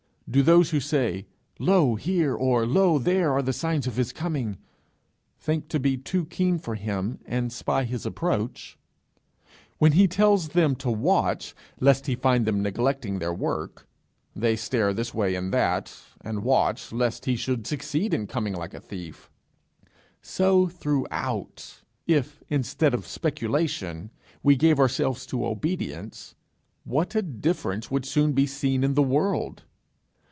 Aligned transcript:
Do 0.29 0.43
those 0.43 0.69
who 0.69 0.79
say, 0.79 1.25
lo 1.59 1.95
here 1.95 2.33
or 2.33 2.65
lo 2.65 2.97
there 2.97 3.33
are 3.33 3.41
the 3.41 3.51
signs 3.51 3.85
of 3.85 3.97
his 3.97 4.13
coming, 4.13 4.57
think 5.37 5.67
to 5.67 5.77
be 5.77 5.97
too 5.97 6.23
keen 6.25 6.57
for 6.57 6.75
him, 6.75 7.19
and 7.25 7.51
spy 7.51 7.83
his 7.83 8.05
approach? 8.05 8.77
When 9.77 9.91
he 9.91 10.07
tells 10.07 10.47
them 10.49 10.77
to 10.77 10.89
watch 10.89 11.53
lest 11.81 12.07
he 12.07 12.15
find 12.15 12.45
them 12.45 12.63
neglecting 12.63 13.19
their 13.19 13.33
work, 13.33 13.85
they 14.33 14.55
stare 14.55 14.93
this 14.93 15.13
way 15.13 15.35
and 15.35 15.51
that, 15.53 15.99
and 16.21 16.45
watch 16.45 16.93
lest 16.93 17.25
he 17.25 17.35
should 17.35 17.67
succeed 17.67 18.13
in 18.13 18.25
coming 18.25 18.53
like 18.53 18.73
a 18.73 18.79
thief! 18.79 19.29
So 20.21 20.67
throughout: 20.69 21.81
if, 22.07 22.41
instead 22.47 22.93
of 22.93 23.05
speculation, 23.05 24.11
we 24.43 24.55
gave 24.55 24.79
ourselves 24.79 25.25
to 25.25 25.45
obedience, 25.45 26.35
what 26.85 27.15
a 27.15 27.21
difference 27.21 27.91
would 27.91 28.05
soon 28.05 28.31
be 28.31 28.47
seen 28.47 28.85
in 28.85 28.93
the 28.93 29.03
world! 29.03 29.63